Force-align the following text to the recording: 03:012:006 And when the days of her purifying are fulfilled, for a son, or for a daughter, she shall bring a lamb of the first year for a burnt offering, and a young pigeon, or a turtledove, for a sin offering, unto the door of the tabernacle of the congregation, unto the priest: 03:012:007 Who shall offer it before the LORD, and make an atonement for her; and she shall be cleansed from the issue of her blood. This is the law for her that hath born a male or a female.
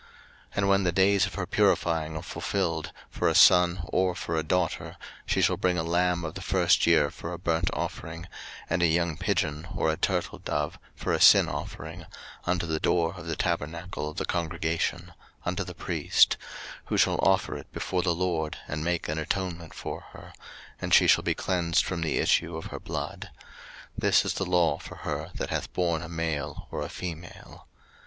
03:012:006 0.01 0.09
And 0.57 0.67
when 0.69 0.83
the 0.83 0.91
days 0.91 1.25
of 1.27 1.35
her 1.35 1.45
purifying 1.45 2.15
are 2.17 2.23
fulfilled, 2.23 2.91
for 3.11 3.27
a 3.29 3.35
son, 3.35 3.83
or 3.89 4.15
for 4.15 4.35
a 4.35 4.41
daughter, 4.41 4.97
she 5.27 5.43
shall 5.43 5.57
bring 5.57 5.77
a 5.77 5.83
lamb 5.83 6.25
of 6.25 6.33
the 6.33 6.41
first 6.41 6.87
year 6.87 7.11
for 7.11 7.31
a 7.31 7.37
burnt 7.37 7.69
offering, 7.71 8.25
and 8.67 8.81
a 8.81 8.87
young 8.87 9.15
pigeon, 9.15 9.67
or 9.75 9.91
a 9.91 9.97
turtledove, 9.97 10.79
for 10.95 11.13
a 11.13 11.21
sin 11.21 11.47
offering, 11.47 12.07
unto 12.47 12.65
the 12.65 12.79
door 12.79 13.13
of 13.15 13.27
the 13.27 13.35
tabernacle 13.35 14.09
of 14.09 14.17
the 14.17 14.25
congregation, 14.25 15.13
unto 15.45 15.63
the 15.63 15.75
priest: 15.75 16.35
03:012:007 16.85 16.85
Who 16.85 16.97
shall 16.97 17.15
offer 17.21 17.55
it 17.55 17.71
before 17.71 18.01
the 18.01 18.15
LORD, 18.15 18.57
and 18.67 18.83
make 18.83 19.07
an 19.07 19.19
atonement 19.19 19.75
for 19.75 20.01
her; 20.13 20.33
and 20.81 20.95
she 20.95 21.05
shall 21.05 21.23
be 21.23 21.35
cleansed 21.35 21.85
from 21.85 22.01
the 22.01 22.17
issue 22.17 22.57
of 22.57 22.65
her 22.71 22.79
blood. 22.79 23.29
This 23.95 24.25
is 24.25 24.33
the 24.33 24.45
law 24.47 24.79
for 24.79 24.95
her 24.95 25.29
that 25.35 25.51
hath 25.51 25.71
born 25.73 26.01
a 26.01 26.09
male 26.09 26.67
or 26.71 26.81
a 26.81 26.89
female. 26.89 27.67